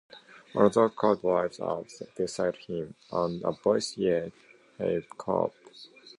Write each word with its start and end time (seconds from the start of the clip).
Another 0.55 0.89
car 0.89 1.15
drives 1.15 1.59
up 1.59 1.85
beside 2.17 2.55
him, 2.55 2.95
and 3.11 3.39
a 3.43 3.51
voice 3.51 3.95
yells, 3.99 4.31
Hey, 4.79 5.03
cop! 5.15 5.53